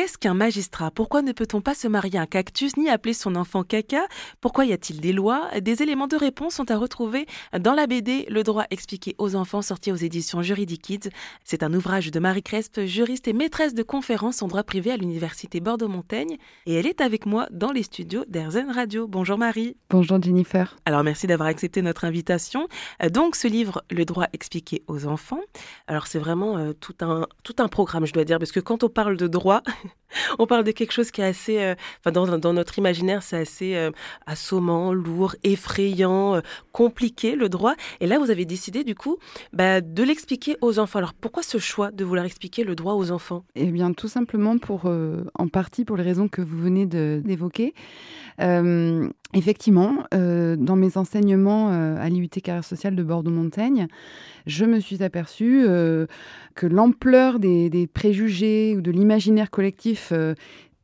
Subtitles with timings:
[0.00, 0.90] Qu'est-ce qu'un magistrat?
[0.90, 4.00] Pourquoi ne peut-on pas se marier un cactus ni appeler son enfant caca?
[4.40, 5.50] Pourquoi y a-t-il des lois?
[5.60, 7.26] Des éléments de réponse sont à retrouver
[7.58, 11.10] dans la BD Le droit expliqué aux enfants sorti aux éditions Juridikids.
[11.44, 14.96] C'est un ouvrage de Marie Crespe, juriste et maîtresse de conférences en droit privé à
[14.96, 19.06] l'université Bordeaux-Montaigne et elle est avec moi dans les studios d'Airzen Radio.
[19.06, 19.76] Bonjour Marie.
[19.90, 20.78] Bonjour Jennifer.
[20.86, 22.68] Alors merci d'avoir accepté notre invitation.
[23.12, 25.42] Donc ce livre Le droit expliqué aux enfants.
[25.88, 28.82] Alors c'est vraiment euh, tout un tout un programme je dois dire parce que quand
[28.82, 29.62] on parle de droit
[30.38, 33.76] on parle de quelque chose qui est assez, euh, enfin dans, notre imaginaire, c'est assez
[33.76, 33.90] euh,
[34.26, 36.40] assommant, lourd, effrayant, euh,
[36.72, 37.74] compliqué le droit.
[38.00, 39.18] Et là, vous avez décidé du coup
[39.52, 40.98] bah, de l'expliquer aux enfants.
[40.98, 43.44] Alors pourquoi ce choix de vouloir expliquer le droit aux enfants?
[43.54, 44.90] Eh bien, tout simplement pour,
[45.34, 47.74] en partie pour les raisons que vous venez d'évoquer.
[49.34, 53.86] Effectivement, dans mes enseignements à l'IUT Carrière Sociale de Bordeaux-Montaigne,
[54.46, 55.66] je me suis aperçue
[56.54, 60.34] que l'ampleur des, préjugés ou de l'imaginaire collectif euh,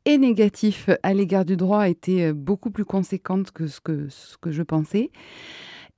[0.05, 4.63] et négatif à l'égard du droit était euh, beaucoup plus conséquente que, ce que je
[4.63, 5.11] pensais.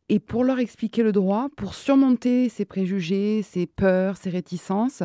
[0.09, 5.03] Et pour leur expliquer le droit, pour surmonter ces préjugés, ces peurs, ces réticences,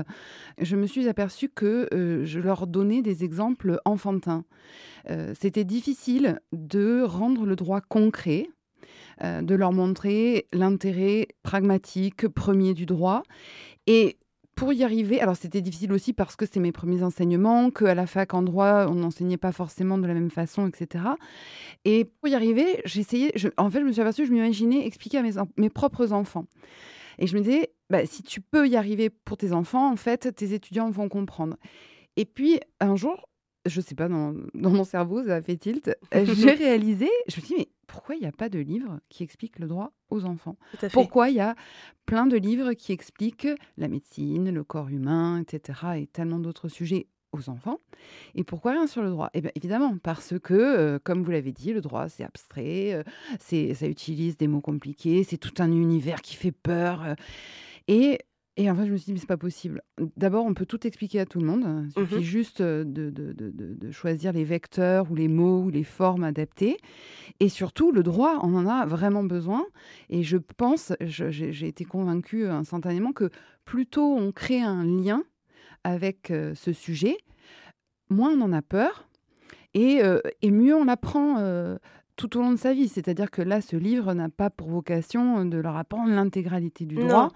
[0.58, 4.44] je me suis aperçue que euh, je leur donnais des exemples enfantins.
[5.38, 8.48] C'était difficile de rendre le droit concret,
[9.22, 13.22] de leur montrer l'intérêt pragmatique premier du droit.
[13.86, 14.16] Et
[14.54, 18.06] pour y arriver, alors c'était difficile aussi parce que c'était mes premiers enseignements, qu'à la
[18.06, 21.04] fac en droit, on n'enseignait pas forcément de la même façon, etc.
[21.84, 25.22] Et pour y arriver, j'essayais, en fait, je me suis aperçue, je m'imaginais expliquer à
[25.22, 26.46] mes, mes propres enfants.
[27.18, 30.34] Et je me disais, bah, si tu peux y arriver pour tes enfants, en fait,
[30.34, 31.56] tes étudiants vont comprendre.
[32.16, 33.28] Et puis, un jour,
[33.66, 37.44] je sais pas, dans, dans mon cerveau, ça a fait tilt, j'ai réalisé, je me
[37.44, 37.68] suis dit, mais
[38.04, 40.58] pourquoi il n'y a pas de livre qui explique le droit aux enfants?
[40.92, 41.54] Pourquoi il y a
[42.04, 47.06] plein de livres qui expliquent la médecine, le corps humain, etc., et tellement d'autres sujets
[47.32, 47.78] aux enfants?
[48.34, 49.30] Et pourquoi rien sur le droit?
[49.32, 53.04] Eh bien évidemment, parce que, euh, comme vous l'avez dit, le droit, c'est abstrait, euh,
[53.40, 57.02] c'est, ça utilise des mots compliqués, c'est tout un univers qui fait peur.
[57.02, 57.14] Euh,
[57.88, 58.18] et
[58.56, 59.82] et en fait, je me suis dit, mais c'est pas possible.
[60.16, 61.86] D'abord, on peut tout expliquer à tout le monde.
[61.86, 65.70] Il suffit mmh juste de, de, de, de, choisir les vecteurs ou les mots ou
[65.70, 66.76] les formes adaptées.
[67.40, 69.66] Et surtout, le droit, on en a vraiment besoin.
[70.08, 73.28] Et je pense, j'ai été convaincue instantanément que
[73.64, 75.24] plutôt on crée un lien
[75.82, 77.16] avec ce sujet,
[78.08, 79.08] moins on en a peur
[79.74, 80.00] et,
[80.42, 81.76] et mieux on apprend
[82.16, 82.88] tout au long de sa vie.
[82.88, 87.30] C'est-à-dire que là, ce livre n'a pas pour vocation de leur apprendre l'intégralité du droit,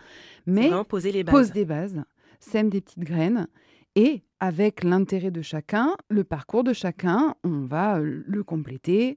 [0.47, 2.03] mais poser les pose des bases,
[2.41, 3.49] sème des petites graines.
[3.94, 9.17] Et avec l'intérêt de chacun, le parcours de chacun, on va euh, le compléter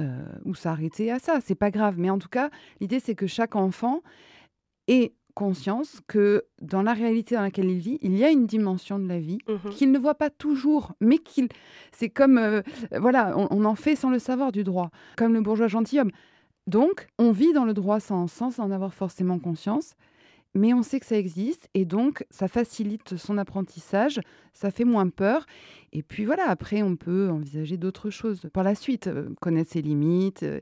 [0.00, 1.38] euh, ou s'arrêter à ça.
[1.42, 1.94] C'est pas grave.
[1.98, 4.02] Mais en tout cas, l'idée, c'est que chaque enfant
[4.86, 8.98] ait conscience que dans la réalité dans laquelle il vit, il y a une dimension
[8.98, 11.46] de la vie mmh qu'il ne voit pas toujours, mais qu'il,
[11.92, 12.60] c'est comme, euh,
[12.98, 16.10] voilà, on, en fait sans le savoir du droit, comme le bourgeois gentilhomme.
[16.66, 19.94] Donc, on vit dans le droit sans, sans en avoir forcément conscience
[20.54, 24.20] mais on sait que ça existe et donc ça facilite son apprentissage,
[24.52, 25.46] ça fait moins peur.
[25.92, 29.80] Et puis voilà, après, on peut envisager d'autres choses par la suite, euh, connaître ses
[29.80, 30.60] limites, euh,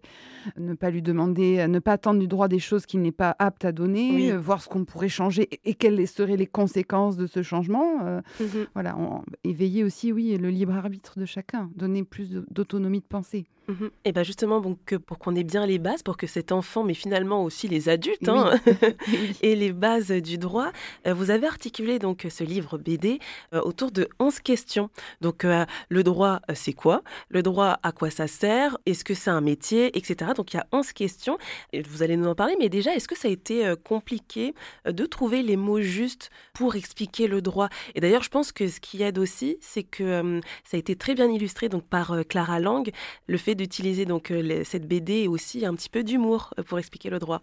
[0.56, 3.34] ne pas lui demander, euh, ne pas attendre du droit des choses qu'il n'est pas
[3.38, 7.42] apte à donner, voir ce qu'on pourrait changer et, quelles seraient les conséquences de ce
[7.42, 8.20] changement.
[8.40, 8.96] Mmh voilà,
[9.44, 13.46] éveiller aussi, oui, le libre arbitre de chacun, donner plus d'autonomie de pensée.
[13.68, 16.84] Mmh et bien justement, donc, pour qu'on ait bien les bases, pour que cet enfant,
[16.84, 18.54] mais finalement aussi les adultes, hein,
[19.42, 20.70] et les bases du droit,
[21.06, 23.18] euh, vous avez articulé donc ce livre BD
[23.52, 24.90] euh, autour de 11 questions.
[25.20, 27.02] Donc euh, le droit, c'est quoi?
[27.28, 28.78] Le droit, à quoi ça sert?
[28.86, 29.96] Est-ce que c'est un métier?
[29.98, 30.30] Etc.
[30.36, 31.36] Donc il y a 11 questions.
[31.72, 34.54] Et vous allez nous en parler, mais déjà, est-ce que ça a été compliqué
[34.84, 37.68] de trouver les mots justes pour expliquer le droit?
[37.96, 41.14] Et d'ailleurs, je pense que ce qui aide aussi, c'est que ça a été très
[41.14, 42.88] bien illustré donc par Clara Lang,
[43.26, 46.78] le fait d'utiliser donc euh, cette BD et aussi un petit peu d'humour euh, pour
[46.78, 47.42] expliquer le droit.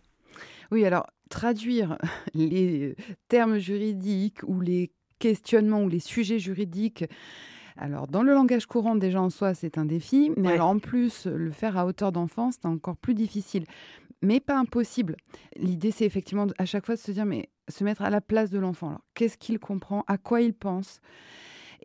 [0.72, 1.98] Oui, alors traduire
[2.34, 2.96] les euh,
[3.28, 7.06] termes juridiques ou les questionnements ou les sujets juridiques
[7.76, 11.26] alors, dans le langage courant, déjà en soi, c'est un défi, mais alors en plus,
[11.26, 13.66] le faire à hauteur d'enfant, c'est encore plus difficile,
[14.22, 15.18] mais pas impossible.
[15.56, 18.52] L'idée, c'est effectivement à chaque fois de se dire, mais se mettre à la place
[18.52, 18.90] de l'enfant.
[18.90, 20.04] Alors, qu'est-ce qu'il comprend?
[20.08, 21.02] À quoi il pense?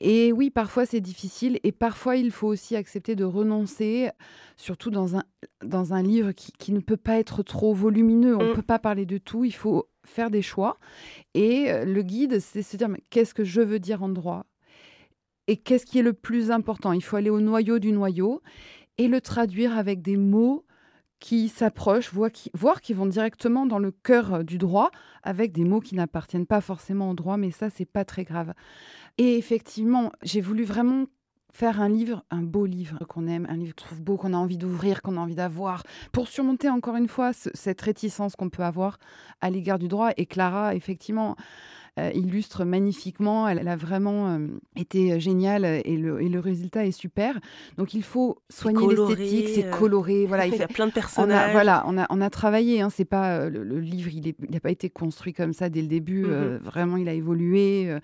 [0.01, 4.11] Et oui, parfois c'est difficile et parfois il faut aussi accepter de renoncer,
[4.57, 5.25] surtout dans un,
[5.65, 8.37] dans un livre qui, ne peut pas être trop volumineux.
[8.37, 8.55] On ne mmh.
[8.55, 10.79] peut pas parler de tout, il faut faire des choix.
[11.35, 14.47] Et euh, le guide, c'est se dire qu'est-ce que je veux dire en droit?
[15.49, 16.93] Et qu'est-ce qui est le plus important?
[16.93, 18.43] Il faut aller au noyau du noyau
[18.99, 20.65] et le traduire avec des mots
[21.21, 24.91] qui s'approchent, voire qui vont directement dans le cœur du droit,
[25.23, 28.55] avec des mots qui n'appartiennent pas forcément au droit, mais ça, c'est pas très grave.
[29.19, 31.07] Et effectivement, j'ai voulu vraiment
[31.53, 34.37] faire un livre, un beau livre qu'on aime, un livre qu'on trouve beau, qu'on a
[34.37, 35.83] envie d'ouvrir, qu'on a envie d'avoir,
[36.13, 38.99] pour surmonter encore une fois cette réticence qu'on peut avoir
[39.41, 40.11] à l'égard du droit.
[40.17, 43.49] Et Clara, effectivement, euh, illustre magnifiquement.
[43.49, 44.47] Elle, a vraiment euh,
[44.77, 47.39] été géniale et le, et le, résultat est super.
[47.77, 50.27] Donc il faut soigner l'esthétique, c'est euh, coloré.
[50.27, 51.53] Voilà, il, y a plein de personnages.
[51.53, 52.81] voilà, on a, on a travaillé.
[52.81, 56.27] Hein, c'est pas le, livre, il n'a pas été construit comme ça dès le début.
[56.27, 56.59] Mm-hmm.
[56.59, 57.97] vraiment, il a évolué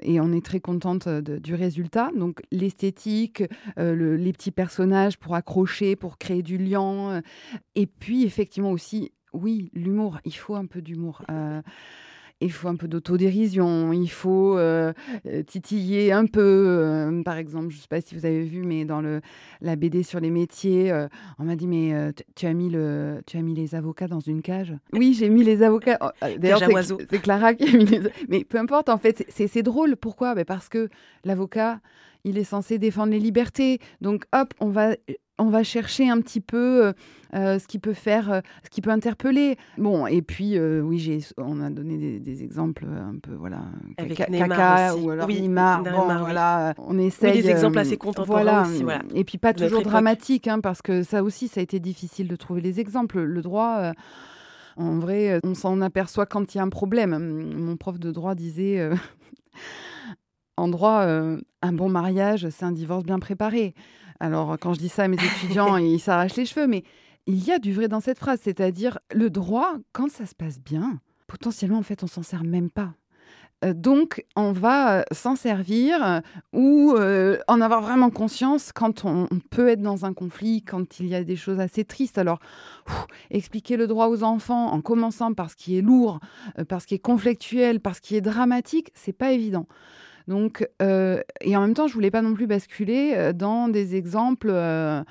[0.00, 2.10] et on est très contente du résultat.
[2.16, 3.42] Donc l'esthétique,
[3.76, 7.22] les petits personnages pour accrocher, pour créer du lien,
[7.74, 10.18] et puis effectivement aussi, oui, l'humour.
[10.24, 11.22] Il faut un peu d'humour
[12.40, 14.92] il faut un peu d'autodérision, il faut euh,
[15.26, 16.40] euh, titiller un peu.
[16.40, 19.20] Euh, par exemple, je ne sais pas si vous avez vu, mais dans le,
[19.60, 20.92] la BD sur les métiers,
[21.38, 24.42] on m'a dit mais tu as mis le, tu as mis les avocats dans une
[24.42, 24.74] cage?
[24.92, 25.98] Oui, j'ai mis les avocats.
[26.00, 26.60] Oh, d'ailleurs,
[27.10, 28.00] c'est Clara qui a mis les.
[28.28, 29.96] Mais peu importe, en fait, c'est drôle.
[29.96, 30.34] Pourquoi?
[30.34, 30.88] Ben Parce que
[31.24, 31.80] l'avocat,
[32.24, 33.80] il est censé défendre les libertés.
[34.00, 34.94] Donc, hop, on va
[35.38, 36.92] on va chercher un petit peu euh,
[37.34, 39.56] euh, ce qui peut faire, euh, ce qui peut interpeller.
[39.76, 43.62] Bon, et puis oui, j'ai, on a donné des, exemples un peu voilà,
[43.96, 45.82] Avec caca ou alors oui, Neymar.
[45.82, 47.36] Bon, voilà, on essaye.
[47.36, 49.02] Oui, des exemples assez contemporains voilà, aussi, voilà.
[49.14, 52.36] Et puis pas toujours dramatiques, hein, parce que ça aussi, ça a été difficile de
[52.36, 53.20] trouver les exemples.
[53.20, 53.92] Le droit.
[54.76, 57.16] en vrai, on s'en aperçoit quand il y a un problème.
[57.56, 58.90] Mon prof de droit disait
[60.58, 61.06] en droit,
[61.62, 63.74] un bon mariage, c'est un divorce bien préparé.
[64.20, 66.82] Alors, quand je dis ça à mes étudiants, ils s'arrachent les cheveux, mais
[67.26, 70.60] il y a du vrai dans cette phrase, c'est-à-dire le droit, quand ça se passe
[70.60, 72.94] bien, potentiellement, en fait, on s'en sert même pas.
[73.64, 76.20] Euh, donc, on va euh, s'en servir euh,
[76.52, 76.94] ou
[77.48, 81.24] en avoir vraiment conscience quand on, peut être dans un conflit, quand il y a
[81.24, 82.18] des choses assez tristes.
[82.18, 82.38] Alors,
[83.30, 86.20] expliquer le droit aux enfants en commençant par ce qui est lourd,
[86.68, 89.66] par ce qui est conflictuel, par ce qui est dramatique, c'est pas évident.
[90.28, 93.96] Donc, euh, et en même temps, je voulais pas non plus basculer euh, dans des
[93.96, 95.02] exemples euh,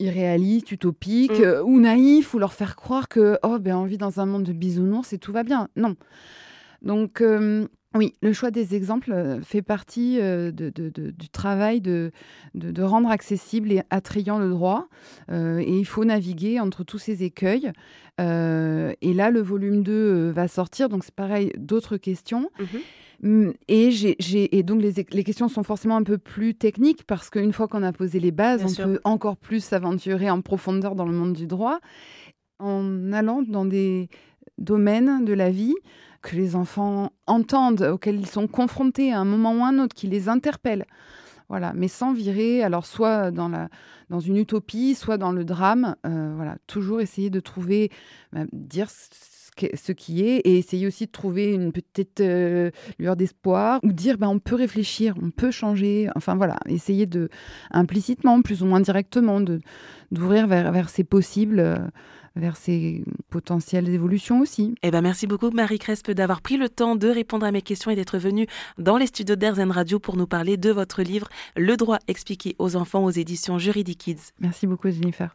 [0.00, 1.62] irréalistes, utopiques mm.
[1.64, 4.54] ou naïfs, ou leur faire croire que oh ben on vit dans un monde de
[4.54, 5.68] bisounours et tout va bien.
[5.76, 5.96] Non.
[6.80, 7.22] Donc
[7.94, 10.20] oui, le choix des exemples fait partie
[10.52, 12.12] du travail de,
[12.54, 14.86] de, rendre accessible et attrayant le droit.
[15.28, 17.72] et il faut naviguer entre tous ces écueils.
[18.20, 22.48] et là, le volume 2 va sortir, donc c'est pareil, d'autres questions.
[23.22, 27.52] Mm, et, et donc les, les, questions sont forcément un peu plus techniques parce qu'une
[27.52, 31.12] fois qu'on a posé les bases, on peut encore plus s'aventurer en profondeur dans le
[31.12, 31.80] monde du droit
[32.58, 34.08] en allant dans des
[34.58, 35.74] domaines de la vie
[36.22, 39.94] que les enfants entendent, auxquels ils sont confrontés à un moment ou à un autre,
[39.94, 40.84] qui les interpellent.
[41.48, 43.70] Voilà, mais sans virer, alors soit dans, la,
[44.10, 45.96] dans une utopie, soit dans le drame.
[46.04, 47.90] Euh, voilà, toujours essayer de trouver,
[48.32, 53.80] bah, dire ce qui est et essayer aussi de trouver une petite euh, lueur d'espoir
[53.82, 56.08] ou dire ben, on peut réfléchir, on peut changer.
[56.14, 57.28] Enfin voilà, essayer de
[57.70, 61.90] implicitement, plus ou moins directement, d'ouvrir vers, vers ces possibles.
[62.38, 64.76] Vers ces potentielles évolutions aussi.
[64.84, 67.90] Eh ben merci beaucoup Marie Crespe d'avoir pris le temps de répondre à mes questions
[67.90, 68.46] et d'être venue
[68.78, 72.76] dans les studios d'Airzen Radio pour nous parler de votre livre Le droit expliqué aux
[72.76, 74.32] enfants aux éditions Juridic Kids.
[74.38, 75.34] Merci beaucoup Jennifer.